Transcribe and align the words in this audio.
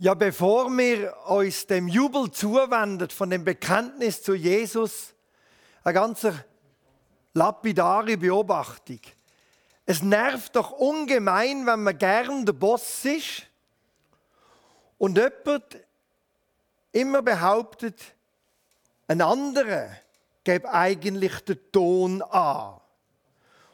Ja, 0.00 0.14
bevor 0.14 0.70
wir 0.70 1.12
uns 1.26 1.66
dem 1.66 1.88
Jubel 1.88 2.30
zuwenden 2.30 3.10
von 3.10 3.30
dem 3.30 3.44
Bekenntnis 3.44 4.22
zu 4.22 4.34
Jesus, 4.34 5.12
eine 5.82 5.94
ganz 5.94 6.24
lapidare 7.34 8.16
Beobachtung. 8.16 9.00
Es 9.86 10.00
nervt 10.00 10.54
doch 10.54 10.70
ungemein, 10.70 11.66
wenn 11.66 11.82
man 11.82 11.98
gern 11.98 12.46
der 12.46 12.52
Boss 12.52 13.04
ist 13.04 13.48
und 14.98 15.18
jemand 15.18 15.64
immer 16.92 17.20
behauptet, 17.20 18.00
ein 19.08 19.20
anderer 19.20 19.88
gebe 20.44 20.70
eigentlich 20.72 21.40
den 21.40 21.58
Ton 21.72 22.22
an 22.22 22.80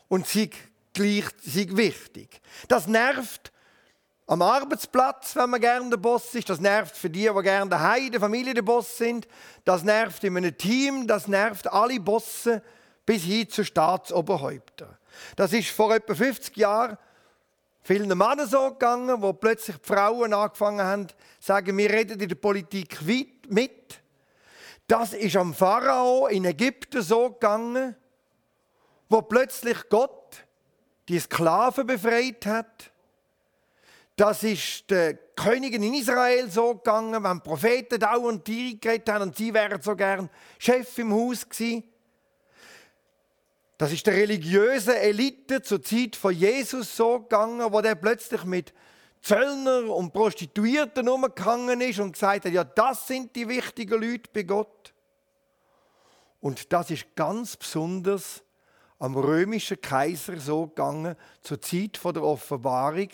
und 0.09 0.27
sie 0.27 0.49
gleich 0.95 1.27
sie 1.43 1.77
wichtig. 1.77 2.41
Das 2.67 2.87
nervt 2.87 3.53
am 4.27 4.43
Arbeitsplatz, 4.43 5.37
wenn 5.37 5.51
man 5.51 5.61
gerne 5.61 5.91
der 5.91 5.97
Boss 5.99 6.35
ist. 6.35 6.49
Das 6.49 6.61
nervt 6.61 6.97
für 6.97 7.11
die, 7.11 7.31
die 7.35 7.43
gerne 7.43 7.71
daheim 7.71 8.07
in 8.07 8.13
der 8.13 8.21
Familie 8.21 8.55
der 8.55 8.63
Boss 8.63 8.97
sind. 8.97 9.29
Das 9.65 9.83
nervt 9.83 10.25
in 10.25 10.37
einem 10.37 10.57
Team. 10.57 11.07
Das 11.07 11.29
nervt 11.29 11.71
alle 11.71 12.01
Bosse 12.01 12.63
bis 13.05 13.23
hin 13.23 13.49
zu 13.49 13.65
Staatsoberhäuptern. 13.65 14.97
Das 15.37 15.53
ist 15.53 15.69
vor 15.69 15.95
etwa 15.95 16.15
50 16.15 16.57
Jahren 16.57 16.97
vielen 17.83 18.09
Männern 18.09 18.49
so 18.49 18.71
gegangen, 18.71 19.21
wo 19.21 19.35
plötzlich 19.35 19.77
die 19.77 19.87
Frauen 19.87 20.33
angefangen 20.33 20.85
haben, 20.85 21.07
sagen, 21.39 21.77
wir 21.77 21.91
reden 21.91 22.19
in 22.19 22.29
der 22.29 22.37
Politik 22.37 22.99
mit. 23.49 24.01
Das 24.89 25.13
ist 25.13 25.37
am 25.37 25.55
Pharao 25.55 26.27
in 26.27 26.45
Ägypten 26.47 27.03
so 27.03 27.31
gegangen, 27.31 27.95
wo 29.09 29.23
plötzlich 29.23 29.89
Gott 29.91 30.45
die 31.09 31.21
Sklaven 31.21 31.87
befreit 31.87 32.47
hat. 32.47 32.91
Das 34.17 34.45
ist 34.45 34.89
der 34.91 35.15
Königin 35.15 35.83
in 35.83 35.95
Israel 35.95 36.49
so 36.49 36.75
gegangen, 36.75 37.25
wenn 37.25 37.41
Propheten 37.41 37.99
dauernd 37.99 38.45
Tiere 38.45 38.77
geredet 38.77 39.09
haben 39.09 39.23
und 39.23 39.37
sie 39.37 39.53
wären 39.53 39.83
so 39.83 39.97
gern 39.97 40.31
Chef 40.59 40.97
im 40.99 41.13
Haus 41.13 41.49
gewesen. 41.49 41.83
Das 43.77 43.93
ist 43.93 44.07
der 44.07 44.15
religiösen 44.15 44.95
Elite 44.95 45.63
zur 45.63 45.83
Zeit 45.83 46.15
von 46.15 46.33
Jesus 46.33 46.97
so 46.97 47.21
gegangen, 47.21 47.73
wo 47.73 47.81
der 47.81 47.97
plötzlich 47.97 48.45
mit 48.45 48.73
Zöllner 49.21 49.93
und 49.93 50.13
Prostituierten 50.13 51.09
umgegangen 51.09 51.81
ist 51.81 51.99
und 51.99 52.13
gesagt 52.13 52.45
hat, 52.45 52.53
ja, 52.53 52.63
das 52.63 53.09
sind 53.09 53.35
die 53.35 53.49
wichtigen 53.49 54.01
Leute 54.01 54.31
bei 54.33 54.45
Gott. 54.45 54.95
Und 56.41 56.73
das 56.73 56.91
ist 56.91 57.17
ganz 57.17 57.57
besonders 57.57 58.45
am 58.99 59.17
römischen 59.17 59.81
Kaiser 59.81 60.39
so 60.39 60.67
gegangen, 60.67 61.17
zur 61.43 61.61
Zeit 61.61 61.99
der 62.05 62.23
Offenbarung, 62.23 63.09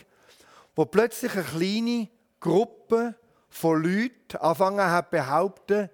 wo 0.75 0.85
plötzlich 0.85 1.33
eine 1.33 1.45
kleine 1.45 2.09
Gruppe 2.41 3.15
von 3.49 3.83
Leuten 3.83 4.37
angefangen 4.39 4.91
hat 4.91 5.11
behaupten, 5.11 5.91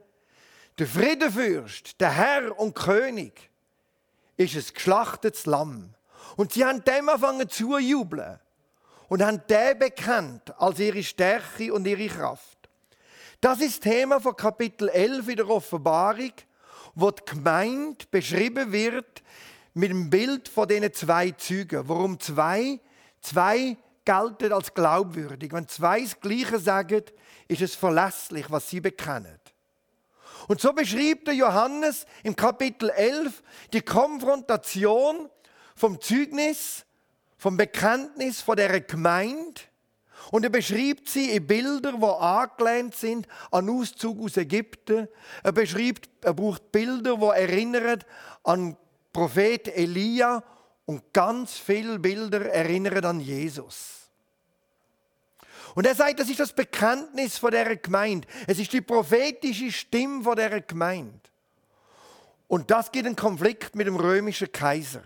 der 0.79 0.87
Friedenfürst, 0.87 2.01
der 2.01 2.11
Herr 2.11 2.59
und 2.59 2.75
König, 2.75 3.51
ist 4.37 4.55
ein 4.57 4.75
geschlachtetes 4.75 5.47
Lamm. 5.47 5.95
Und 6.37 6.53
sie 6.53 6.65
haben 6.65 6.85
dem 6.85 7.09
angefangen 7.09 7.49
zu 7.49 7.79
jubeln 7.79 8.39
und 9.09 9.25
haben 9.25 9.43
den 9.49 9.79
bekannt 9.79 10.55
als 10.59 10.79
ihre 10.79 11.03
Stärke 11.03 11.73
und 11.73 11.87
ihre 11.87 12.09
Kraft. 12.09 12.57
Das 13.41 13.61
ist 13.61 13.83
Thema 13.83 14.21
von 14.21 14.37
Kapitel 14.37 14.89
11 14.89 15.29
in 15.29 15.37
der 15.37 15.49
Offenbarung, 15.49 16.33
wo 16.95 17.11
die 17.11 17.23
Gemeinde 17.25 18.05
beschrieben 18.11 18.73
wird 18.73 19.23
mit 19.75 19.91
dem 19.91 20.11
Bild 20.11 20.49
von 20.49 20.69
diesen 20.69 20.93
zwei 20.93 21.31
Zügen. 21.33 21.89
Warum 21.89 22.19
zwei? 22.19 22.81
Zwei 23.21 23.77
gelten 24.07 24.55
als 24.55 24.73
glaubwürdig. 24.73 25.53
Wenn 25.53 25.69
zwei 25.69 26.01
das 26.01 26.19
Gleiche 26.19 26.59
sagen, 26.59 27.03
ist 27.49 27.61
es 27.61 27.75
verlässlich, 27.75 28.51
was 28.51 28.71
sie 28.71 28.81
bekennen. 28.81 29.39
Und 30.49 30.61
so 30.61 30.73
beschreibt 30.73 31.27
der 31.27 31.35
Johannes 31.35 32.07
im 32.23 32.34
Kapitel 32.34 32.89
11 32.91 33.43
die 33.73 33.83
Konfrontation 33.83 35.28
vom 35.75 36.00
Zeugnis, 36.00 36.87
vom 37.37 37.56
Bekenntnis 37.56 38.41
von 38.41 38.56
der 38.56 38.81
Gemeinde. 38.81 39.61
Und 40.31 40.44
er 40.44 40.50
beschreibt 40.50 41.09
sie 41.09 41.31
in 41.31 41.47
Bildern, 41.47 42.00
die 42.00 42.06
angelehnt 42.06 42.94
sind 42.94 43.27
an 43.50 43.69
Auszug 43.69 44.21
aus 44.21 44.37
Ägypten. 44.37 45.09
Er 45.43 45.53
beschreibt, 45.53 46.09
er 46.23 46.34
braucht 46.34 46.73
Bilder, 46.73 47.17
die 47.17 47.41
erinnern 47.41 48.05
an 48.43 48.77
Prophet 49.12 49.69
Elia 49.69 50.43
und 50.87 51.13
ganz 51.13 51.59
viele 51.59 51.99
Bilder 51.99 52.47
erinnern 52.47 53.05
an 53.05 53.21
Jesus. 53.21 54.09
Und 55.75 55.87
er 55.87 55.95
sagt, 55.95 56.21
das 56.21 56.31
ist 56.31 56.41
das 56.41 56.55
Bekenntnis 56.55 57.37
von 57.37 57.51
der 57.51 57.77
Gemeinde. 57.77 58.27
Es 58.47 58.59
ist 58.59 58.73
die 58.73 58.81
prophetische 58.81 59.71
Stimme 59.71 60.23
von 60.23 60.37
der 60.37 60.63
Gemeinde. 60.63 61.21
Und 62.49 62.71
das 62.71 62.91
gibt 62.91 63.07
einen 63.07 63.17
Konflikt 63.17 63.75
mit 63.75 63.87
dem 63.87 63.97
römischen 63.97 64.51
Kaiser, 64.51 65.03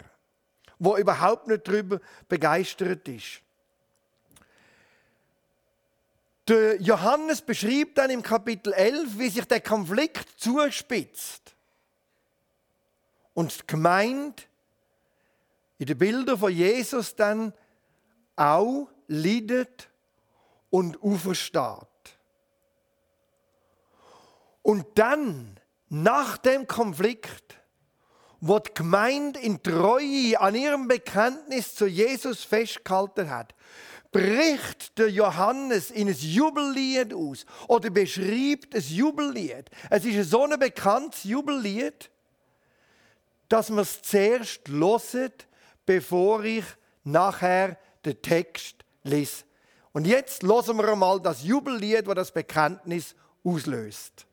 wo 0.79 0.97
überhaupt 0.97 1.49
nicht 1.49 1.67
darüber 1.67 1.99
begeistert 2.29 3.09
ist. 3.09 3.41
Der 6.47 6.81
Johannes 6.81 7.41
beschreibt 7.41 7.97
dann 7.97 8.11
im 8.11 8.23
Kapitel 8.23 8.73
11, 8.73 9.19
wie 9.19 9.29
sich 9.31 9.45
der 9.47 9.61
Konflikt 9.61 10.29
zuspitzt. 10.39 11.55
Und 13.35 13.63
die 13.63 13.67
Gemeinde 13.67 14.43
in 15.81 15.87
den 15.87 15.97
Bildern 15.97 16.39
von 16.39 16.53
Jesus 16.53 17.17
dann 17.17 17.55
auch 18.37 18.89
leidet 19.09 19.89
und 20.69 21.03
aufersteht. 21.03 21.89
Und 24.61 24.87
dann, 24.97 25.59
nach 25.89 26.37
dem 26.37 26.67
Konflikt, 26.67 27.57
wo 28.43 28.59
die 28.59 28.75
Gemeinde 28.75 29.41
in 29.41 29.63
Treue 29.63 30.39
an 30.39 30.55
ihrem 30.55 30.87
Bekenntnis 30.87 31.75
zu 31.75 31.87
Jesus 31.87 32.45
festgehalten 32.45 33.31
hat, 33.31 33.55
bricht 34.13 34.99
der 34.99 35.09
Johannes 35.09 35.91
in 35.91 36.09
ein 36.09 36.15
Jubellied 36.15 37.15
aus 37.15 37.47
oder 37.69 37.89
beschreibt 37.89 38.75
ein 38.75 38.83
Jubellied. 38.83 39.71
Es 39.89 40.05
ist 40.05 40.29
so 40.29 40.45
ein 40.45 40.59
bekanntes 40.59 41.25
Jubellied, 41.25 42.11
dass 43.49 43.71
man 43.71 43.81
es 43.81 44.03
zuerst 44.03 44.69
loset, 44.69 45.47
bevor 45.87 46.45
ich 46.45 46.65
nachher 47.05 47.79
den 48.05 48.21
Text 48.21 48.85
lese. 49.03 49.45
Und 49.93 50.07
jetzt 50.07 50.43
losen 50.43 50.77
wir 50.77 50.89
einmal 50.89 51.21
das 51.21 51.43
Jubellied, 51.43 52.07
das 52.07 52.15
das 52.15 52.33
Bekenntnis 52.33 53.15
auslöst. 53.45 54.27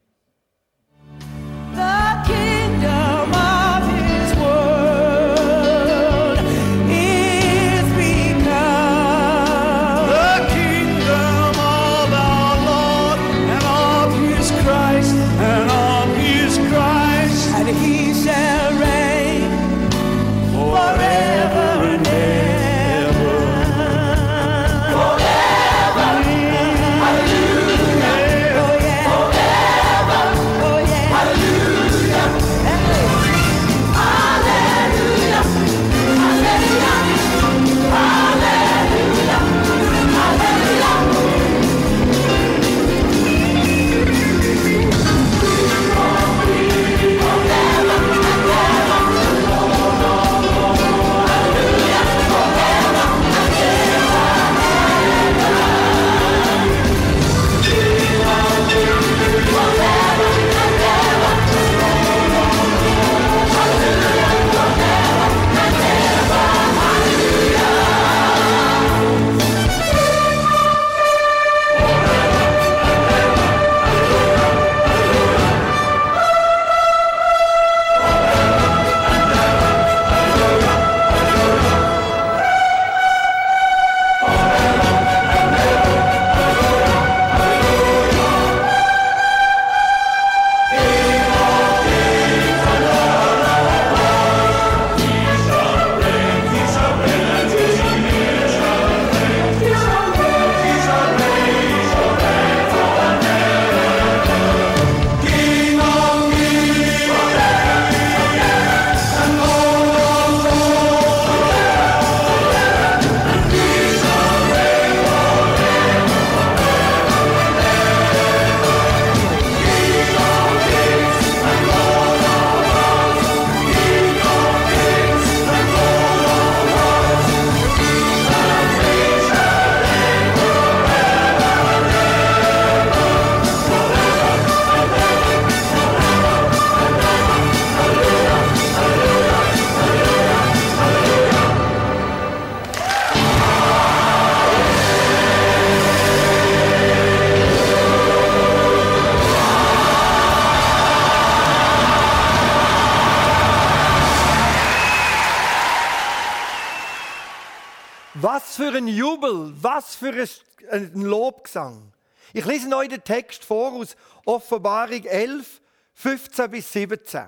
Für 158.71 158.77
ein 158.77 158.87
Jubel, 158.87 159.53
was 159.61 159.95
für 159.95 160.27
ein 160.71 161.01
Lobgesang. 161.01 161.93
Ich 162.33 162.45
lese 162.45 162.75
euch 162.75 162.89
den 162.89 163.01
Text 163.01 163.45
vor 163.45 163.71
aus 163.71 163.95
Offenbarung 164.25 165.05
11, 165.05 165.61
15 165.93 166.51
bis 166.51 166.73
17. 166.73 167.27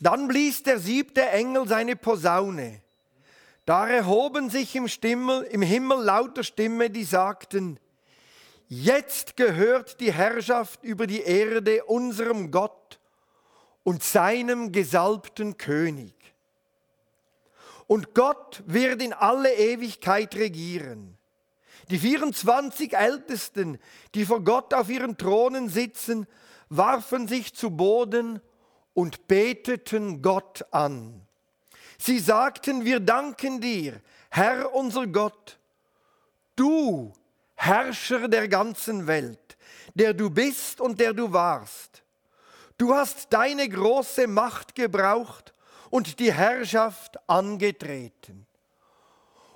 Dann 0.00 0.26
blies 0.26 0.64
der 0.64 0.80
siebte 0.80 1.28
Engel 1.28 1.68
seine 1.68 1.94
Posaune. 1.94 2.80
Da 3.66 3.86
erhoben 3.86 4.50
sich 4.50 4.74
im, 4.74 4.88
Stimmel, 4.88 5.42
im 5.44 5.62
Himmel 5.62 6.02
lauter 6.02 6.42
Stimme, 6.42 6.90
die 6.90 7.04
sagten, 7.04 7.78
Jetzt 8.68 9.36
gehört 9.36 10.00
die 10.00 10.12
Herrschaft 10.12 10.82
über 10.82 11.06
die 11.06 11.22
Erde 11.22 11.84
unserem 11.84 12.50
Gott 12.50 12.98
und 13.84 14.02
seinem 14.02 14.72
gesalbten 14.72 15.56
König. 15.56 16.14
Und 17.90 18.14
Gott 18.14 18.62
wird 18.66 19.02
in 19.02 19.12
alle 19.12 19.52
Ewigkeit 19.52 20.36
regieren. 20.36 21.18
Die 21.90 21.98
24 21.98 22.96
Ältesten, 22.96 23.80
die 24.14 24.24
vor 24.24 24.44
Gott 24.44 24.72
auf 24.74 24.88
ihren 24.88 25.18
Thronen 25.18 25.68
sitzen, 25.68 26.28
warfen 26.68 27.26
sich 27.26 27.52
zu 27.52 27.72
Boden 27.72 28.40
und 28.94 29.26
beteten 29.26 30.22
Gott 30.22 30.64
an. 30.70 31.26
Sie 31.98 32.20
sagten, 32.20 32.84
wir 32.84 33.00
danken 33.00 33.60
dir, 33.60 34.00
Herr 34.30 34.72
unser 34.72 35.08
Gott, 35.08 35.58
du 36.54 37.12
Herrscher 37.56 38.28
der 38.28 38.46
ganzen 38.46 39.08
Welt, 39.08 39.56
der 39.96 40.14
du 40.14 40.30
bist 40.30 40.80
und 40.80 41.00
der 41.00 41.12
du 41.12 41.32
warst. 41.32 42.04
Du 42.78 42.94
hast 42.94 43.32
deine 43.32 43.68
große 43.68 44.28
Macht 44.28 44.76
gebraucht 44.76 45.52
und 45.90 46.18
die 46.18 46.32
Herrschaft 46.32 47.18
angetreten. 47.28 48.46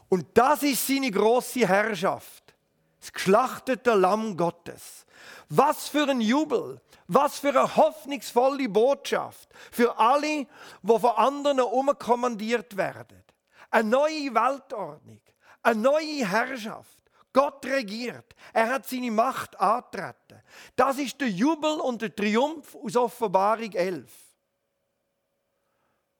Und 0.09 0.27
das 0.35 0.63
ist 0.63 0.87
seine 0.87 1.11
große 1.11 1.67
Herrschaft, 1.67 2.55
das 3.01 3.13
geschlachtete 3.13 3.95
Lamm 3.95 4.37
Gottes. 4.37 5.07
Was 5.49 5.89
für 5.89 6.09
ein 6.09 6.21
Jubel, 6.21 6.81
was 7.07 7.39
für 7.39 7.51
eine 7.51 7.77
hoffnungsvolle 7.77 8.69
Botschaft 8.69 9.49
für 9.71 9.99
alle, 9.99 10.47
wo 10.83 10.99
von 10.99 11.11
anderen 11.11 11.61
umkommandiert 11.61 12.77
werden. 12.77 13.23
Eine 13.71 13.89
neue 13.89 14.35
Weltordnung, 14.35 15.21
eine 15.63 15.81
neue 15.81 16.29
Herrschaft. 16.29 16.99
Gott 17.33 17.67
regiert. 17.67 18.35
Er 18.53 18.69
hat 18.69 18.87
seine 18.87 19.11
Macht 19.11 19.59
antreten. 19.59 20.41
Das 20.77 20.99
ist 20.99 21.21
der 21.21 21.29
Jubel 21.29 21.81
und 21.81 22.01
der 22.01 22.15
Triumph 22.15 22.77
aus 22.77 22.97
Offenbarung 22.97 23.73
11. 23.73 24.09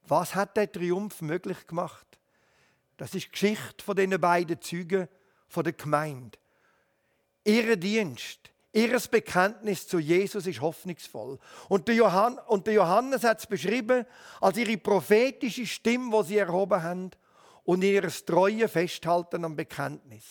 Was 0.07 0.35
hat 0.35 0.55
der 0.57 0.71
Triumph 0.71 1.21
möglich 1.21 1.65
gemacht? 1.67 2.05
Das 2.97 3.13
ist 3.13 3.25
die 3.25 3.31
Geschichte 3.31 3.83
von 3.83 3.95
den 3.95 4.19
beiden 4.21 4.61
Zügen 4.61 5.07
von 5.47 5.63
der 5.63 5.73
Gemeinde. 5.73 6.37
Ihr 7.43 7.75
Dienst, 7.75 8.39
ihr 8.71 8.99
Bekenntnis 9.11 9.87
zu 9.87 9.99
Jesus 9.99 10.47
ist 10.47 10.61
hoffnungsvoll. 10.61 11.39
Und 11.69 11.87
der, 11.87 11.95
Johann, 11.95 12.37
und 12.47 12.67
der 12.67 12.75
Johannes 12.75 13.23
hat 13.23 13.39
es 13.39 13.47
beschrieben 13.47 14.05
als 14.41 14.57
ihre 14.57 14.77
prophetische 14.77 15.65
Stimme, 15.65 16.17
die 16.17 16.27
sie 16.27 16.37
erhoben 16.37 16.81
haben 16.81 17.11
und 17.63 17.83
ihr 17.83 18.07
treue 18.07 18.67
Festhalten 18.67 19.43
am 19.43 19.55
Bekenntnis. 19.55 20.25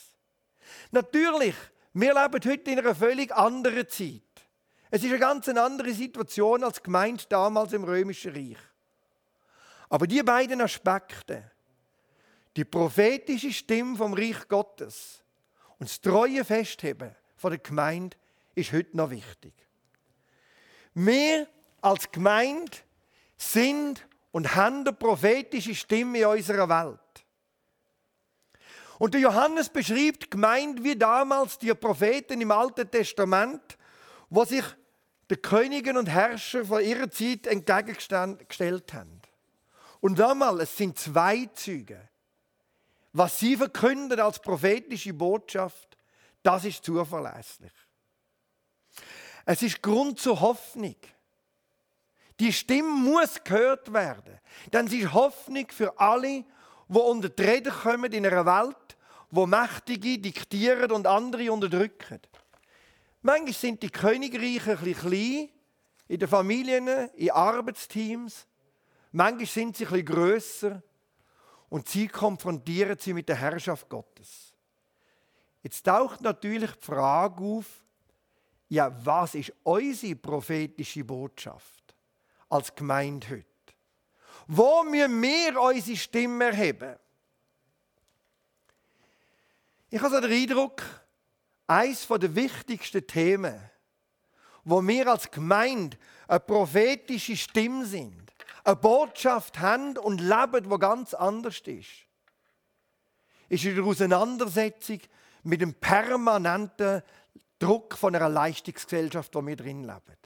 Natürlich, 0.90 1.54
wir 1.92 2.14
leben 2.14 2.50
heute 2.50 2.70
in 2.70 2.78
einer 2.78 2.94
völlig 2.94 3.32
anderen 3.34 3.88
Zeit. 3.88 4.22
Es 4.90 5.02
ist 5.02 5.10
eine 5.10 5.18
ganz 5.18 5.48
andere 5.48 5.92
Situation 5.92 6.62
als 6.64 6.82
gemeint 6.82 7.30
damals 7.30 7.72
im 7.72 7.84
Römischen 7.84 8.32
Reich. 8.32 8.58
Aber 9.88 10.06
die 10.06 10.22
beiden 10.22 10.60
Aspekte, 10.60 11.50
die 12.56 12.64
prophetische 12.64 13.52
Stimme 13.52 13.96
vom 13.96 14.14
Reich 14.14 14.48
Gottes 14.48 15.22
und 15.78 15.88
das 15.88 16.00
treue 16.00 16.44
Festheben 16.44 17.14
von 17.36 17.50
der 17.50 17.58
Gemeinde, 17.58 18.16
ist 18.54 18.72
heute 18.72 18.96
noch 18.96 19.10
wichtig. 19.10 19.52
Wir 20.94 21.48
als 21.80 22.10
Gemeinde 22.10 22.72
sind 23.36 24.06
und 24.30 24.54
haben 24.54 24.80
eine 24.80 24.92
prophetische 24.92 25.74
Stimme 25.74 26.18
in 26.18 26.26
unserer 26.26 26.68
Welt. 26.68 26.98
Und 28.98 29.14
der 29.14 29.20
Johannes 29.20 29.68
beschreibt 29.68 30.30
Gemeinde 30.30 30.84
wie 30.84 30.96
damals 30.96 31.58
die 31.58 31.74
Propheten 31.74 32.40
im 32.40 32.50
Alten 32.50 32.90
Testament, 32.90 33.76
wo 34.30 34.44
sich 34.44 34.64
den 35.30 35.42
Königen 35.42 35.96
und 35.96 36.08
Herrschern 36.08 36.64
von 36.64 36.82
ihrer 36.82 37.10
Zeit 37.10 37.46
entgegengestellt 37.46 38.92
haben. 38.92 39.20
Und 40.04 40.20
einmal, 40.20 40.60
es 40.60 40.76
sind 40.76 40.98
zwei 40.98 41.46
Züge. 41.54 42.10
Was 43.14 43.38
sie 43.38 43.56
verkünden 43.56 44.20
als 44.20 44.38
prophetische 44.38 45.14
Botschaft, 45.14 45.96
das 46.42 46.66
ist 46.66 46.84
zuverlässig. 46.84 47.72
Es 49.46 49.62
ist 49.62 49.80
Grund 49.80 50.20
zur 50.20 50.42
Hoffnung. 50.42 50.96
Die 52.38 52.52
Stimme 52.52 52.90
muss 52.90 53.42
gehört 53.42 53.94
werden, 53.94 54.38
denn 54.74 54.88
sie 54.88 55.00
ist 55.00 55.14
Hoffnung 55.14 55.68
für 55.70 55.98
alle, 55.98 56.44
die 56.86 56.98
unter 56.98 57.30
die 57.30 57.42
Rede 57.42 57.70
kommen 57.70 58.12
in 58.12 58.26
einer 58.26 58.44
Welt, 58.44 58.98
wo 59.30 59.46
Mächtige 59.46 60.18
diktieren 60.18 60.92
und 60.92 61.06
andere 61.06 61.50
unterdrücken. 61.50 62.20
Manchmal 63.22 63.54
sind 63.54 63.82
die 63.82 63.88
Königreiche 63.88 64.72
ein 64.72 64.84
bisschen 64.84 65.10
klein, 65.10 65.48
in 66.08 66.18
den 66.18 66.28
Familien, 66.28 66.88
in 67.14 67.30
Arbeitsteams. 67.30 68.46
Manchmal 69.16 69.46
sind 69.46 69.76
sie 69.76 69.84
ein 69.84 69.90
bisschen 69.90 70.06
grösser 70.06 70.82
und 71.68 71.88
sie 71.88 72.08
konfrontieren 72.08 72.98
sie 72.98 73.12
mit 73.12 73.28
der 73.28 73.36
Herrschaft 73.36 73.88
Gottes. 73.88 74.56
Jetzt 75.62 75.84
taucht 75.84 76.20
natürlich 76.20 76.72
die 76.72 76.84
Frage 76.84 77.40
auf, 77.44 77.84
ja, 78.68 78.92
was 79.06 79.36
ist 79.36 79.52
unsere 79.62 80.16
prophetische 80.16 81.04
Botschaft 81.04 81.94
als 82.48 82.74
Gemeinde 82.74 83.28
heute? 83.30 83.46
Wo 84.48 84.82
müssen 84.82 85.22
wir 85.22 85.60
unsere 85.60 85.96
Stimme 85.96 86.46
erheben? 86.46 86.96
Ich 89.90 90.00
habe 90.00 90.12
so 90.12 90.20
den 90.20 90.32
Eindruck, 90.32 90.82
eines 91.68 92.08
der 92.08 92.34
wichtigsten 92.34 93.06
Themen, 93.06 93.60
wo 94.64 94.84
wir 94.84 95.06
als 95.06 95.30
Gemeinde 95.30 95.96
eine 96.26 96.40
prophetische 96.40 97.36
Stimme 97.36 97.86
sind, 97.86 98.24
eine 98.64 98.76
Botschaft 98.76 99.60
haben 99.60 99.96
und 99.98 100.20
leben, 100.20 100.70
wo 100.70 100.78
ganz 100.78 101.14
anders 101.14 101.60
ist, 101.60 102.06
ist 103.48 103.64
in 103.64 103.76
der 103.76 103.84
Auseinandersetzung 103.84 105.00
mit 105.42 105.60
dem 105.60 105.74
permanenten 105.74 107.02
Druck 107.58 107.96
von 107.96 108.14
einer 108.14 108.28
Leistungsgesellschaft, 108.28 109.34
wo 109.34 109.46
wir 109.46 109.56
drin 109.56 109.84
leben. 109.84 110.16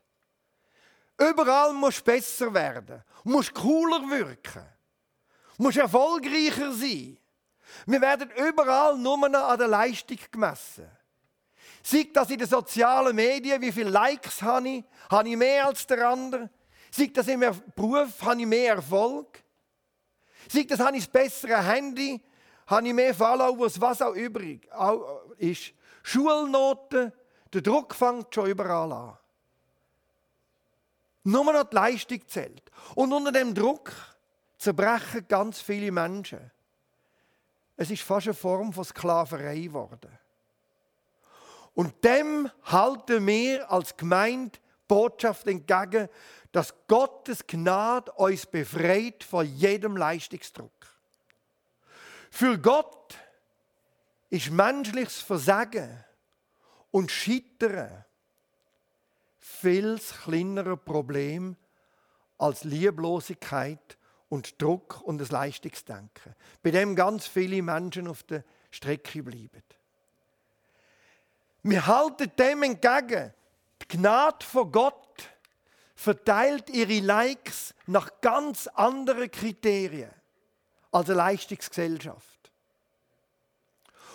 Überall 1.19 1.73
muss 1.73 2.01
besser 2.01 2.55
werden, 2.55 3.03
muss 3.25 3.53
cooler 3.53 4.09
wirken, 4.09 4.65
muss 5.59 5.77
erfolgreicher 5.77 6.73
sein. 6.73 7.19
Wir 7.87 8.01
werden 8.01 8.31
überall 8.31 8.97
nur 8.97 9.25
an 9.25 9.59
der 9.59 9.69
Leistung 9.69 10.19
gemessen. 10.31 10.89
Sieht 11.83 12.17
das 12.17 12.31
in 12.31 12.39
den 12.39 12.49
sozialen 12.49 13.17
Medien, 13.17 13.61
wie 13.61 13.73
viele 13.73 13.91
Likes 13.91 14.43
habe 14.43 14.69
ich? 14.69 14.85
Habe 15.11 15.29
ich 15.29 15.37
mehr 15.37 15.67
als 15.67 15.87
der 15.87 16.09
andere? 16.09 16.51
Sieht 16.91 17.17
das 17.17 17.29
im 17.29 17.41
Beruf, 17.75 18.23
habe 18.23 18.41
ich 18.41 18.47
mehr 18.47 18.75
Erfolg? 18.75 19.43
Sieht 20.49 20.71
das, 20.71 20.81
habe 20.81 20.97
ich 20.97 21.05
das 21.05 21.13
bessere 21.13 21.63
Handy? 21.63 22.21
Habe 22.67 22.87
ich 22.87 22.95
mehr 22.95 23.15
Followers, 23.15 23.81
was 23.81 24.03
auch 24.03 24.15
übrig 24.15 24.69
ist? 25.39 25.73
Schulnoten, 26.03 27.13
der 27.53 27.61
Druck 27.63 27.95
fängt 27.95 28.35
schon 28.35 28.51
überall 28.51 28.93
an. 28.93 29.19
Nur 31.25 31.53
noch 31.53 31.65
die 31.65 31.75
Leistung 31.75 32.27
zählt. 32.27 32.71
Und 32.95 33.13
unter 33.13 33.33
dem 33.33 33.55
Druck 33.55 33.93
zerbrechen 34.57 35.27
ganz 35.29 35.61
viele 35.61 35.93
Menschen. 35.93 36.51
Es 37.77 37.91
ist 37.91 38.03
fast 38.03 38.27
eine 38.27 38.35
Form 38.35 38.73
von 38.73 38.85
Sklaverei 38.85 39.61
geworden. 39.61 40.11
Und 41.75 42.03
dem 42.05 42.51
halten 42.65 43.27
wir 43.27 43.71
als 43.71 43.97
Gemeinde 43.97 44.59
Botschaft 44.89 45.47
entgegen, 45.47 46.09
dass 46.51 46.75
Gottes 46.89 47.47
Gnade 47.47 48.11
uns 48.13 48.47
befreit 48.47 49.23
von 49.23 49.47
jedem 49.47 49.97
Leistungsdruck. 49.97 50.73
Für 52.31 52.59
Gott 52.59 53.17
ist 54.31 54.51
menschliches 54.51 55.21
Versagen 55.21 56.05
und 56.91 57.11
Scheitern 57.11 58.05
viel 59.39 59.99
kleinere 59.99 60.77
Problem 60.77 61.57
als 62.39 62.65
Lieblosigkeit 62.65 63.99
und 64.29 64.61
Druck 64.61 65.01
und 65.03 65.19
das 65.19 65.31
Leistungsdenken, 65.31 66.35
bei 66.63 66.71
dem 66.71 66.95
ganz 66.95 67.27
viele 67.27 67.63
Menschen 67.63 68.09
auf 68.09 68.23
der 68.25 68.45
Strecke 68.71 69.23
bleiben. 69.23 69.63
Wir 71.63 71.87
halten 71.87 72.31
dem 72.39 72.63
entgegen. 72.63 73.35
Gnade 73.89 74.45
von 74.45 74.71
Gott 74.71 75.29
verteilt 75.95 76.71
ihre 76.71 77.01
Likes 77.01 77.75
nach 77.87 78.21
ganz 78.21 78.67
anderen 78.69 79.31
Kriterien 79.31 80.13
als 80.93 81.09
eine 81.09 81.19
Leistungsgesellschaft. 81.19 82.53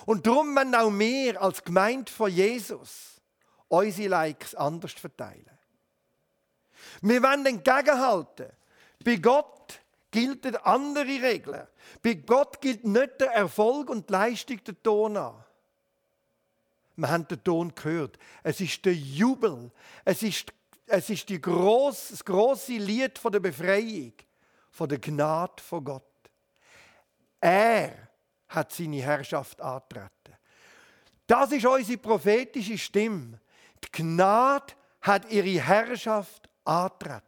Und 0.05 0.27
darum 0.27 0.55
wenn 0.55 0.75
auch 0.75 0.91
wir 0.91 1.41
als 1.41 1.63
Gemeinde 1.63 2.11
von 2.11 2.31
Jesus 2.31 3.21
unsere 3.67 4.09
Likes 4.09 4.53
anders 4.55 4.93
verteilen. 4.93 5.49
Wir 7.01 7.23
wollen 7.23 7.45
entgegenhalten. 7.45 8.51
Bei 9.03 9.15
Gott 9.15 9.79
gelten 10.11 10.55
andere 10.57 11.05
Regeln. 11.05 11.67
Bei 12.01 12.13
Gott 12.13 12.61
gilt 12.61 12.85
nicht 12.85 13.19
der 13.19 13.31
Erfolg 13.31 13.89
und 13.89 14.09
die 14.09 14.13
Leistung 14.13 14.63
der 14.63 14.81
Ton 14.83 15.17
an. 15.17 15.43
Wir 16.95 17.09
haben 17.09 17.27
den 17.27 17.43
Ton 17.43 17.73
gehört. 17.73 18.17
Es 18.43 18.61
ist 18.61 18.85
der 18.85 18.93
Jubel. 18.93 19.71
Es 20.05 20.21
ist, 20.23 20.53
es 20.85 21.09
ist 21.09 21.27
die 21.29 21.41
gross, 21.41 22.09
das 22.09 22.23
große 22.23 22.73
Lied 22.73 23.17
von 23.17 23.31
der 23.31 23.39
Befreiung, 23.39 24.13
von 24.71 24.89
der 24.89 24.99
Gnade 24.99 25.61
von 25.61 25.83
Gott. 25.83 26.03
Er 27.39 28.09
hat 28.49 28.71
seine 28.71 29.01
Herrschaft 29.01 29.59
antreten. 29.59 30.09
Das 31.25 31.51
ist 31.51 31.65
unsere 31.65 31.97
prophetische 31.97 32.77
Stimme. 32.77 33.39
Die 33.83 33.91
Gnade 33.91 34.73
hat 35.01 35.29
ihre 35.31 35.61
Herrschaft 35.61 36.47
antreten. 36.63 37.23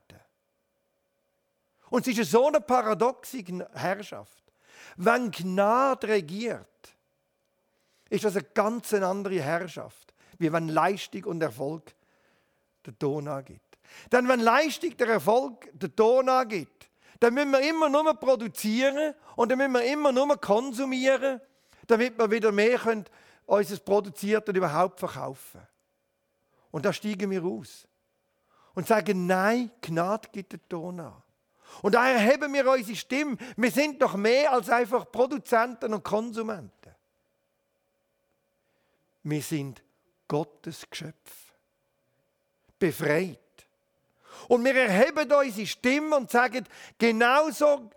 Und 1.89 2.07
es 2.07 2.17
ist 2.17 2.31
so 2.31 2.47
eine 2.47 2.61
paradoxe 2.61 3.43
Herrschaft. 3.73 4.43
Wenn 4.97 5.31
Gnade 5.31 6.07
regiert, 6.07 6.94
ist 8.09 8.23
das 8.23 8.35
eine 8.35 8.45
ganz 8.53 8.93
andere 8.93 9.41
Herrschaft, 9.41 10.13
wie 10.37 10.51
wenn 10.51 10.69
Leistung 10.69 11.25
und 11.25 11.41
Erfolg 11.41 11.93
der 12.85 12.97
Ton 12.97 13.27
angibt. 13.27 13.77
Denn 14.11 14.27
wenn 14.27 14.39
Leistung 14.39 14.95
der 14.97 15.07
Erfolg 15.07 15.69
der 15.73 15.95
Ton 15.95 16.29
angibt, 16.29 16.89
dann 17.19 17.33
müssen 17.33 17.51
wir 17.51 17.61
immer 17.61 17.89
nur 17.89 18.13
produzieren 18.15 19.13
und 19.35 19.49
dann 19.49 19.57
müssen 19.57 19.73
wir 19.73 19.83
immer 19.85 20.11
nur 20.11 20.35
konsumieren, 20.37 21.39
damit 21.87 22.17
wir 22.17 22.29
wieder 22.29 22.51
mehr 22.51 22.77
können, 22.77 23.05
unser 23.45 23.77
Produziertes 23.77 24.55
überhaupt 24.55 24.99
verkaufen 24.99 25.61
Und 26.71 26.85
da 26.85 26.91
steigen 26.91 27.29
wir 27.31 27.43
aus 27.43 27.87
und 28.73 28.87
sagen, 28.87 29.25
nein, 29.25 29.71
Gnade 29.81 30.29
gibt 30.31 30.53
den 30.53 30.67
Ton 30.67 30.99
an. 30.99 31.21
Und 31.81 31.95
daher 31.95 32.19
haben 32.19 32.53
wir 32.53 32.69
unsere 32.69 32.95
Stimme. 32.95 33.37
Wir 33.57 33.71
sind 33.71 34.01
doch 34.01 34.15
mehr 34.15 34.51
als 34.51 34.69
einfach 34.69 35.11
Produzenten 35.11 35.93
und 35.93 36.03
Konsumenten. 36.03 36.71
Wir 39.25 39.41
sind 39.41 39.81
Gottes 40.27 40.87
Geschöpf. 40.87 41.51
Befreit. 42.77 43.39
Und 44.47 44.63
wir 44.63 44.75
erheben 44.75 45.31
unsere 45.31 45.65
Stimme 45.65 46.15
und 46.17 46.29
sagen, 46.29 46.63
genauso 46.99 47.89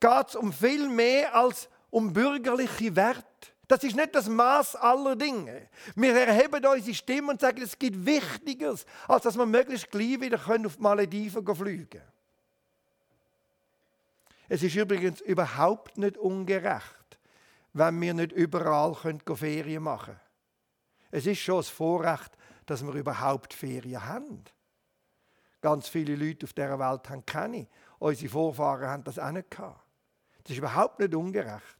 geht 0.00 0.28
es 0.28 0.34
um 0.34 0.52
viel 0.52 0.88
mehr 0.88 1.32
als 1.34 1.68
um 1.90 2.12
bürgerliche 2.12 2.96
Werte. 2.96 3.24
Das 3.68 3.84
ist 3.84 3.94
nicht 3.94 4.14
das 4.16 4.28
Maß 4.28 4.74
aller 4.76 5.14
Dinge. 5.14 5.68
Wir 5.94 6.16
erheben 6.16 6.66
unsere 6.66 6.94
Stimme 6.94 7.32
und 7.32 7.40
sagen, 7.40 7.62
es 7.62 7.78
gibt 7.78 8.04
Wichtigeres, 8.04 8.84
als 9.06 9.22
dass 9.22 9.38
wir 9.38 9.46
möglichst 9.46 9.90
gleich 9.92 10.20
wieder 10.20 10.40
auf 10.44 10.76
die 10.76 10.82
Malediven 10.82 11.54
fliegen 11.54 11.88
können. 11.88 12.12
Es 14.48 14.64
ist 14.64 14.74
übrigens 14.74 15.20
überhaupt 15.20 15.98
nicht 15.98 16.16
ungerecht, 16.16 17.18
wenn 17.74 18.00
wir 18.00 18.14
nicht 18.14 18.32
überall 18.32 18.96
Ferien 19.36 19.84
machen 19.84 20.14
können. 20.14 20.27
Es 21.10 21.26
ist 21.26 21.40
schon 21.40 21.56
das 21.56 21.68
Vorrecht, 21.68 22.36
dass 22.66 22.84
wir 22.84 22.92
überhaupt 22.94 23.54
Ferien 23.54 24.04
haben. 24.04 24.44
Ganz 25.60 25.88
viele 25.88 26.14
Leute 26.14 26.46
auf 26.46 26.52
dieser 26.52 26.78
Welt 26.78 27.08
haben 27.08 27.24
keine. 27.24 27.66
Unsere 27.98 28.30
Vorfahren 28.30 28.88
haben 28.88 29.04
das 29.04 29.18
auch 29.18 29.30
nicht 29.30 29.50
gehabt. 29.50 29.84
Das 30.44 30.52
ist 30.52 30.58
überhaupt 30.58 31.00
nicht 31.00 31.14
ungerecht. 31.14 31.78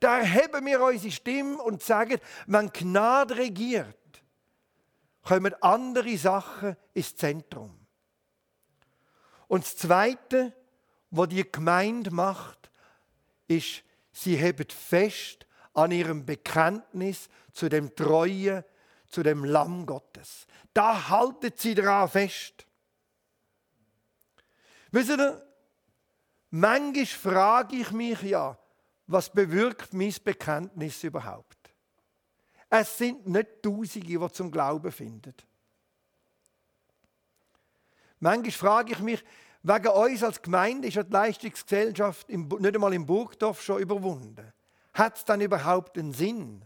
Da 0.00 0.18
erheben 0.18 0.66
wir 0.66 0.80
unsere 0.82 1.12
Stimme 1.12 1.58
und 1.62 1.82
sagen, 1.82 2.18
wenn 2.46 2.70
Gnade 2.72 3.36
regiert, 3.36 3.96
kommen 5.22 5.54
andere 5.62 6.16
Sachen 6.16 6.76
ins 6.94 7.16
Zentrum. 7.16 7.86
Und 9.48 9.64
das 9.64 9.76
Zweite, 9.76 10.52
was 11.10 11.28
die 11.28 11.50
Gemeinde 11.50 12.10
macht, 12.10 12.70
ist, 13.48 13.82
sie 14.12 14.36
hebt 14.36 14.72
fest 14.72 15.45
an 15.76 15.90
ihrem 15.92 16.24
Bekenntnis 16.24 17.28
zu 17.52 17.68
dem 17.68 17.94
Treuen, 17.94 18.64
zu 19.06 19.22
dem 19.22 19.44
Lamm 19.44 19.86
Gottes. 19.86 20.46
Da 20.72 21.08
haltet 21.08 21.58
sie 21.58 21.74
daran 21.74 22.08
fest. 22.08 22.66
Wisst 24.90 25.10
ihr, 25.10 25.46
manchmal 26.50 27.06
frage 27.06 27.76
ich 27.76 27.90
mich 27.92 28.22
ja, 28.22 28.58
was 29.06 29.30
bewirkt 29.30 29.92
mein 29.92 30.14
Bekenntnis 30.24 31.04
überhaupt? 31.04 31.56
Es 32.68 32.98
sind 32.98 33.26
nicht 33.26 33.62
Tausende, 33.62 34.18
die 34.18 34.32
zum 34.32 34.50
Glauben 34.50 34.90
finden. 34.90 35.34
Manchmal 38.18 38.50
frage 38.50 38.92
ich 38.92 39.00
mich, 39.00 39.24
Wegen 39.68 39.88
uns 39.88 40.22
als 40.22 40.40
Gemeinde 40.40 40.86
ist 40.86 40.96
die 40.96 41.12
Leistungsgesellschaft 41.12 42.28
nicht 42.28 42.74
einmal 42.74 42.94
im 42.94 43.04
Burgdorf 43.04 43.60
schon 43.60 43.80
überwunden. 43.80 44.52
Hat 44.96 45.18
es 45.18 45.24
dann 45.26 45.42
überhaupt 45.42 45.98
einen 45.98 46.14
Sinn? 46.14 46.64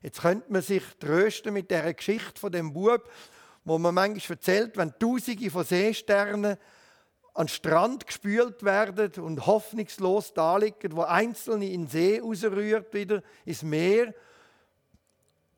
Jetzt 0.00 0.22
könnte 0.22 0.50
man 0.50 0.62
sich 0.62 0.82
trösten 0.98 1.52
mit 1.52 1.70
der 1.70 1.92
Geschichte 1.92 2.40
von 2.40 2.50
dem 2.50 2.72
Bub, 2.72 3.10
wo 3.64 3.76
man 3.78 3.94
manchmal 3.94 4.38
erzählt, 4.38 4.76
wenn 4.78 4.98
Tausende 4.98 5.50
von 5.50 5.64
Seesternen 5.64 6.56
an 7.34 7.46
den 7.46 7.48
Strand 7.48 8.06
gespült 8.06 8.62
werden 8.62 9.22
und 9.22 9.44
hoffnungslos 9.44 10.32
da 10.32 10.56
liegen, 10.56 10.96
wo 10.96 11.02
einzelne 11.02 11.68
in 11.68 11.82
den 11.82 11.88
See 11.88 12.20
rausrührt, 12.20 12.94
wieder 12.94 13.22
ins 13.44 13.62
Meer. 13.62 14.14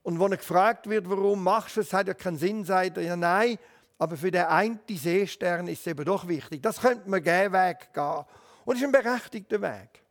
Und 0.03 0.19
wo 0.19 0.27
er 0.27 0.37
gefragt 0.37 0.89
wird, 0.89 1.09
warum 1.09 1.45
machst 1.45 1.77
du 1.77 1.83
es, 1.83 1.93
hat 1.93 2.09
ja 2.09 2.15
keinen 2.15 2.39
Sinn, 2.39 2.65
sagt 2.65 2.97
er, 2.97 3.05
ja 3.05 3.17
nein, 3.17 3.57
aber 3.99 4.17
für 4.17 4.33
den 4.33 4.47
einen 4.47 4.81
Seestern 4.89 5.69
ist 5.69 5.81
es 5.81 5.87
eben 5.87 6.05
doch 6.05 6.27
wichtig. 6.27 6.61
Das 6.61 6.81
könnte 6.81 7.09
man 7.09 7.23
gerne 7.23 7.53
Weg 7.53 7.93
gehen. 7.93 8.25
Und 8.65 8.75
es 8.75 8.83
ist 8.83 8.87
ein 8.87 8.93
berechtigter 8.93 9.63
Weg. 9.63 10.03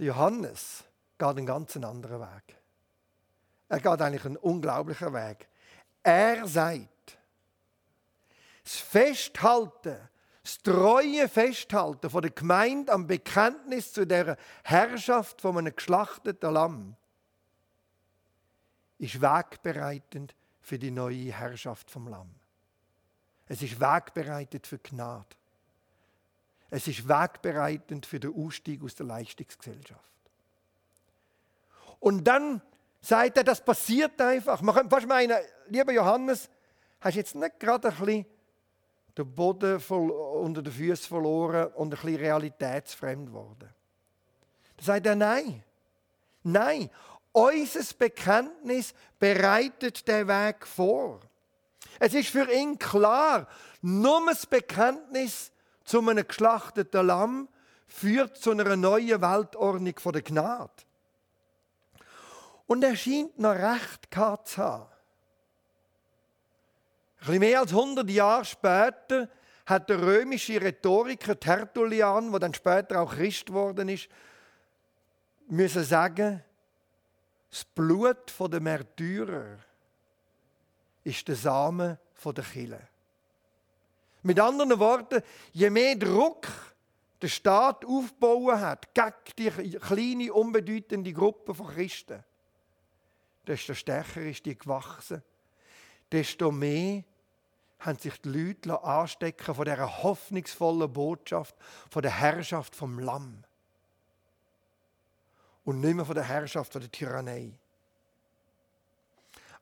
Der 0.00 0.06
Johannes 0.06 0.82
geht 1.18 1.28
einen 1.28 1.44
ganz 1.44 1.76
anderen 1.76 2.22
Weg. 2.22 2.56
Er 3.68 3.80
geht 3.80 4.00
eigentlich 4.00 4.24
einen 4.24 4.38
unglaublichen 4.38 5.12
Weg. 5.12 5.46
Er 6.02 6.48
sagt, 6.48 7.18
das 8.64 8.76
Festhalten, 8.76 9.98
das 10.42 10.58
treue 10.62 11.28
Festhalten 11.28 12.08
von 12.08 12.22
der 12.22 12.30
Gemeinde 12.30 12.90
am 12.90 13.06
Bekenntnis 13.06 13.92
zu 13.92 14.06
der 14.06 14.38
Herrschaft 14.64 15.42
von 15.42 15.58
einem 15.58 15.76
geschlachteten 15.76 16.50
Lamm 16.50 16.96
ist 18.96 19.20
wegbereitend 19.20 20.34
für 20.62 20.78
die 20.78 20.90
neue 20.90 21.30
Herrschaft 21.30 21.90
vom 21.90 22.08
Lamm. 22.08 22.34
Es 23.48 23.60
ist 23.60 23.78
wegbereitet 23.78 24.66
für 24.66 24.78
Gnade. 24.78 25.36
Es 26.70 26.86
ist 26.86 27.08
wegbereitend 27.08 28.06
für 28.06 28.20
den 28.20 28.34
Ausstieg 28.34 28.82
aus 28.82 28.94
der 28.94 29.06
Leistungsgesellschaft. 29.06 30.00
Und 31.98 32.24
dann 32.24 32.62
sagt 33.00 33.36
er, 33.36 33.44
das 33.44 33.64
passiert 33.64 34.20
einfach. 34.20 34.60
Man 34.62 34.74
könnte 34.74 34.90
fast 34.90 35.06
meinen, 35.06 35.36
lieber 35.68 35.92
Johannes, 35.92 36.48
hast 37.00 37.14
du 37.14 37.18
jetzt 37.18 37.34
nicht 37.34 37.58
gerade 37.58 37.88
ein 37.88 37.94
bisschen 37.96 38.26
den 39.18 39.34
Boden 39.34 39.78
unter 39.78 40.62
den 40.62 40.72
Füßen 40.72 41.08
verloren 41.08 41.68
und 41.74 41.88
ein 41.88 41.90
bisschen 41.90 42.16
realitätsfremd 42.16 43.26
geworden? 43.26 43.68
Da 44.76 44.84
sagt 44.84 45.06
er, 45.06 45.16
nein. 45.16 45.64
Nein, 46.42 46.88
unser 47.32 47.94
Bekenntnis 47.98 48.94
bereitet 49.18 50.08
den 50.08 50.26
Weg 50.26 50.66
vor. 50.66 51.20
Es 51.98 52.14
ist 52.14 52.30
für 52.30 52.50
ihn 52.50 52.78
klar, 52.78 53.46
nur 53.82 54.24
das 54.26 54.46
Bekenntnis 54.46 55.52
zu 55.90 55.98
einem 55.98 56.24
geschlachteten 56.24 57.04
Lamm 57.04 57.48
führt 57.88 58.36
zu 58.36 58.52
einer 58.52 58.76
neuen 58.76 59.20
Weltordnung 59.20 59.98
von 59.98 60.12
der 60.12 60.22
Gnade. 60.22 60.70
Und 62.68 62.84
er 62.84 62.94
scheint 62.94 63.36
noch 63.40 63.56
recht 63.56 64.08
gehabt 64.08 64.46
zu 64.46 64.58
haben. 64.58 64.86
Ein 67.22 67.26
bisschen 67.26 67.38
mehr 67.40 67.58
als 67.58 67.72
100 67.72 68.08
Jahre 68.08 68.44
später 68.44 69.28
hat 69.66 69.90
der 69.90 70.00
römische 70.00 70.60
Rhetoriker 70.60 71.38
Tertullian, 71.38 72.30
der 72.30 72.38
dann 72.38 72.54
später 72.54 73.00
auch 73.00 73.12
Christ 73.12 73.46
geworden 73.46 73.88
ist, 73.88 74.08
müssen 75.48 75.82
sagen, 75.82 76.44
das 77.50 77.64
Blut 77.64 78.32
der 78.38 78.60
Märtyrer 78.60 79.58
ist 81.02 81.26
der 81.26 81.34
Samen 81.34 81.98
der 82.24 82.44
Kille. 82.44 82.88
Mit 84.22 84.38
anderen 84.38 84.78
Worten, 84.78 85.22
je 85.52 85.70
mehr 85.70 85.96
Druck 85.96 86.46
der 87.22 87.28
Staat 87.28 87.84
aufbauen 87.84 88.60
hat 88.60 88.94
gegen 88.94 89.12
die 89.38 89.78
kleine, 89.78 90.32
unbedeutende 90.32 91.12
Gruppe 91.12 91.54
von 91.54 91.68
Christen, 91.68 92.24
desto 93.46 93.74
stärker 93.74 94.22
ist 94.22 94.44
die 94.46 94.58
gewachsen, 94.58 95.22
desto 96.10 96.50
mehr 96.50 97.04
haben 97.78 97.98
sich 97.98 98.20
die 98.20 98.28
Leute 98.28 98.82
anstecken 98.82 99.54
von 99.54 99.64
dieser 99.64 100.02
hoffnungsvollen 100.02 100.92
Botschaft, 100.92 101.54
von 101.90 102.02
der 102.02 102.18
Herrschaft 102.18 102.74
vom 102.76 102.98
Lamm. 102.98 103.44
und 105.64 105.80
nicht 105.80 105.94
mehr 105.94 106.04
von 106.04 106.14
der 106.14 106.24
Herrschaft, 106.24 106.72
von 106.72 106.80
der 106.80 106.90
Tyrannei. 106.90 107.52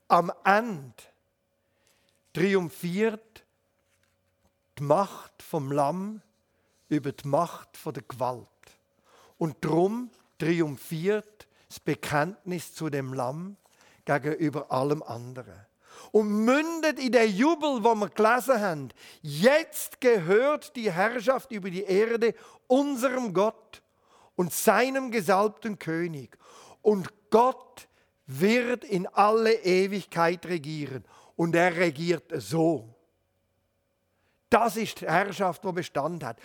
Am 0.09 0.33
Ende 0.45 0.95
triumphiert 2.33 3.45
die 4.79 4.83
Macht 4.85 5.43
vom 5.43 5.73
Lamm 5.73 6.23
über 6.89 7.13
die 7.13 7.27
Macht 7.27 7.77
von 7.77 7.93
der 7.93 8.03
Gewalt. 8.03 8.47
Und 9.37 9.57
darum 9.65 10.11
triumphiert 10.39 11.47
das 11.69 11.81
Bekenntnis 11.81 12.75
zu 12.75 12.89
dem 12.89 13.13
Lamm 13.13 13.57
gegenüber 14.05 14.71
allem 14.71 15.03
anderen. 15.03 15.67
Und 16.13 16.45
mündet 16.45 16.99
in 16.99 17.13
den 17.13 17.35
Jubel, 17.35 17.83
wo 17.83 17.95
wir 17.95 18.09
gelesen 18.09 18.61
haben. 18.61 18.89
Jetzt 19.21 20.01
gehört 20.01 20.77
die 20.77 20.93
Herrschaft 20.93 21.51
über 21.51 21.71
die 21.71 21.83
Erde 21.83 22.35
unserem 22.67 23.35
Gott 23.35 23.83
und 24.37 24.53
seinem 24.53 25.11
gesalbten 25.11 25.79
König. 25.79 26.39
Und 26.83 27.13
Gott 27.31 27.89
wird 28.27 28.85
in 28.85 29.07
alle 29.09 29.53
Ewigkeit 29.55 30.47
regieren. 30.47 31.05
Und 31.37 31.55
er 31.55 31.77
regiert 31.77 32.33
so. 32.37 32.95
Das 34.51 34.77
ist 34.77 35.01
die 35.01 35.07
Herrschaft, 35.07 35.63
die 35.65 35.73
Bestand 35.73 36.25
hat. 36.25 36.39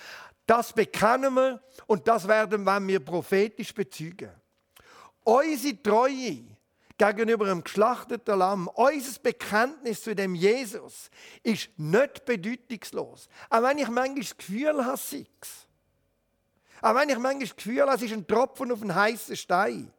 Das 0.46 0.74
bekennen 0.74 1.34
wir 1.34 1.62
und 1.88 2.08
das 2.08 2.28
werden 2.28 2.66
wir 2.66 3.00
prophetisch 3.00 3.74
bezeugen. 3.74 4.32
Unsere 5.24 5.82
Treue 5.82 6.44
gegenüber 6.98 7.46
dem 7.46 7.64
geschlachteten 7.64 8.38
Lamm, 8.38 8.68
unser 8.68 9.20
Bekenntnis 9.22 10.04
zu 10.04 10.16
dem 10.16 10.36
Jesus 10.36 11.10
ist 11.42 11.70
nicht 11.78 12.26
bedeutungslos. 12.26 13.28
Auch 13.50 13.64
wenn 13.64 13.78
ich 13.78 13.88
manchmal 13.88 14.20
das 14.20 14.38
Gefühl 14.38 14.86
habe, 14.86 14.98
sechs. 14.98 15.68
Auch 16.82 16.96
wenn 16.96 17.10
ich 17.10 17.18
manchmal 17.18 17.48
das 17.48 17.56
Gefühl 17.56 17.82
habe, 17.82 17.96
es 17.96 18.02
ist 18.02 18.14
ein 18.14 18.28
Tropfen 18.28 18.72
auf 18.72 18.82
einen 18.82 18.94
heißen 18.94 19.38
Stein. 19.38 19.92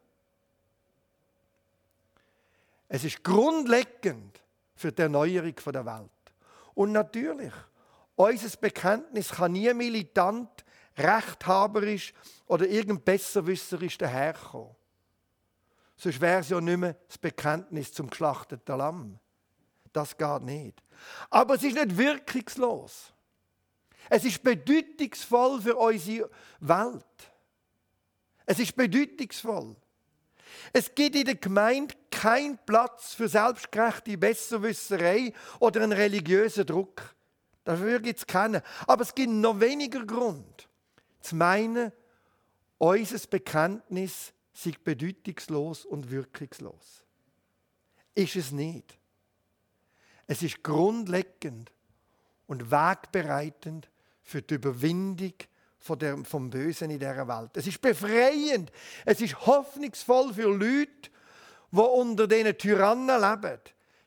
Es 2.87 3.03
ist 3.03 3.23
grundlegend 3.23 4.39
für 4.75 4.91
die 4.91 5.01
Erneuerung 5.01 5.55
der 5.55 5.85
Welt. 5.85 6.09
Und 6.75 6.91
natürlich, 6.91 7.53
unser 8.15 8.57
Bekenntnis 8.57 9.29
kann 9.29 9.51
nie 9.51 9.73
militant, 9.73 10.65
rechthaberisch 10.97 12.13
oder 12.47 12.67
irgend 12.67 13.03
besserwisserisch 13.03 13.97
daherkommen. 13.97 14.75
Sonst 15.97 16.21
wäre 16.21 16.41
es 16.41 16.49
ja 16.49 16.59
nicht 16.59 16.77
mehr 16.77 16.95
das 17.07 17.17
Bekenntnis 17.17 17.91
zum 17.91 18.09
geschlachteten 18.09 18.77
Lamm. 18.77 19.19
Das 19.93 20.17
geht 20.17 20.41
nicht. 20.41 20.83
Aber 21.29 21.55
es 21.55 21.63
ist 21.63 21.75
nicht 21.75 21.97
wirkungslos. 21.97 23.13
Es 24.09 24.23
ist 24.25 24.43
bedeutungsvoll 24.43 25.61
für 25.61 25.75
unsere 25.75 26.29
Welt. 26.59 27.31
Es 28.45 28.59
ist 28.59 28.75
bedeutungsvoll. 28.75 29.75
Es 30.71 30.93
gibt 30.93 31.15
in 31.15 31.25
der 31.25 31.35
Gemeinde 31.35 31.95
keinen 32.11 32.57
Platz 32.65 33.13
für 33.13 33.27
selbstgerechte 33.27 34.17
Besserwisserei 34.17 35.33
oder 35.59 35.81
einen 35.81 35.91
religiösen 35.91 36.65
Druck. 36.65 37.14
Dafür 37.65 37.99
gibt 37.99 38.19
es 38.19 38.27
keinen. 38.27 38.61
Aber 38.87 39.01
es 39.01 39.13
gibt 39.13 39.31
noch 39.31 39.59
weniger 39.59 40.05
Grund, 40.05 40.69
zu 41.19 41.35
meinen, 41.35 41.91
unser 42.77 43.27
Bekenntnis 43.27 44.31
sei 44.53 44.73
bedeutungslos 44.81 45.85
und 45.85 46.09
wirkungslos. 46.09 47.03
Ist 48.13 48.35
es 48.35 48.51
nicht. 48.51 48.97
Es 50.27 50.41
ist 50.41 50.63
grundlegend 50.63 51.71
und 52.47 52.71
wegbereitend 52.71 53.89
für 54.23 54.41
die 54.41 54.55
Überwindung 54.55 55.33
vom 55.79 56.49
Bösen 56.49 56.89
in 56.89 56.99
dieser 56.99 57.27
Welt. 57.27 57.57
Es 57.57 57.67
ist 57.67 57.81
befreiend. 57.81 58.71
Es 59.05 59.21
ist 59.21 59.45
hoffnungsvoll 59.45 60.33
für 60.33 60.49
Leute, 60.49 61.09
die 61.71 61.79
unter 61.79 62.27
diesen 62.27 62.57
Tyrannen 62.57 63.21
leben. 63.21 63.59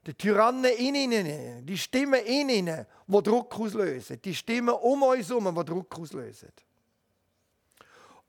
Die 0.09 0.15
Tyrannen 0.15 0.65
in 0.65 0.95
ihnen, 0.95 1.67
die 1.67 1.77
Stimmen 1.77 2.25
in 2.25 2.49
ihnen, 2.49 2.87
die 3.07 3.23
Druck 3.23 3.61
auslösen. 3.61 4.19
Die 4.23 4.35
Stimmen 4.35 4.75
um 4.75 5.03
uns 5.03 5.29
herum, 5.29 5.55
die 5.55 5.65
Druck 5.67 5.99
auslösen. 5.99 6.51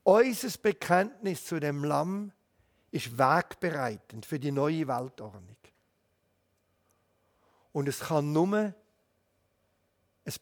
Unser 0.04 0.58
Bekenntnis 0.62 1.46
zu 1.46 1.58
dem 1.58 1.86
Lamm 1.86 2.34
ist 2.92 3.18
wegbereitend 3.18 4.26
für 4.26 4.38
die 4.38 4.52
neue 4.52 4.90
Weltordnung. 4.90 5.56
Und 7.72 7.88
es 7.88 8.02
kann 8.02 8.34
nur 8.34 8.58
ein 8.58 8.74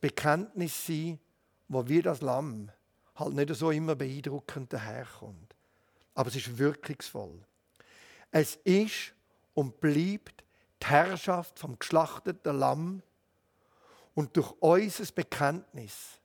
Bekenntnis 0.01 0.87
sein, 0.87 1.19
wo 1.67 1.87
wie 1.87 2.01
das 2.01 2.21
Lamm 2.21 2.71
halt 3.13 3.35
nicht 3.35 3.53
so 3.53 3.69
immer 3.69 3.93
beeindruckend 3.93 4.73
daherkommt. 4.73 5.55
Aber 6.15 6.29
es 6.29 6.35
ist 6.35 6.57
wirkungsvoll. 6.57 7.45
Es 8.31 8.55
ist 8.63 9.13
und 9.53 9.79
bleibt 9.79 10.46
die 10.81 10.87
Herrschaft 10.87 11.59
vom 11.59 11.77
geschlachteten 11.77 12.57
Lamm 12.57 13.01
und 14.15 14.35
durch 14.35 14.53
unser 14.59 15.11
Bekenntnis 15.13 16.19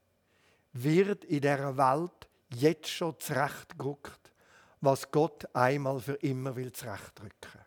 wird 0.72 1.24
in 1.24 1.40
dieser 1.40 1.76
Welt 1.76 2.28
jetzt 2.54 2.88
schon 2.88 3.18
zurechtgerückt, 3.18 4.32
was 4.80 5.10
Gott 5.10 5.46
einmal 5.54 6.00
für 6.00 6.14
immer 6.14 6.56
will 6.56 6.72
zurechtrücken. 6.72 7.60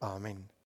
Amen. 0.00 0.48